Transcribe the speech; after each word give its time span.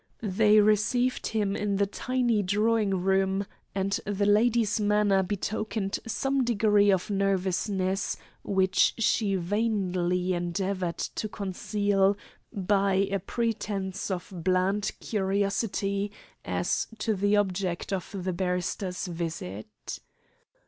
They 0.33 0.59
received 0.59 1.27
him 1.27 1.55
in 1.55 1.75
the 1.75 1.85
tiny 1.85 2.41
drawing 2.41 3.01
room, 3.03 3.45
and 3.75 3.99
the 4.03 4.25
lady's 4.25 4.79
manner 4.79 5.21
betokened 5.21 5.99
some 6.07 6.43
degree 6.43 6.89
of 6.91 7.11
nervousness, 7.11 8.17
which 8.41 8.95
she 8.97 9.35
vainly 9.35 10.33
endeavoured 10.33 10.97
to 10.97 11.29
conceal 11.29 12.17
by 12.51 13.09
a 13.11 13.19
pretence 13.19 14.09
of 14.09 14.33
bland 14.35 14.91
curiosity 14.99 16.11
as 16.43 16.87
to 16.97 17.13
the 17.13 17.35
object 17.35 17.93
of 17.93 18.09
the 18.11 18.33
barrister's 18.33 19.05
visit. 19.05 19.99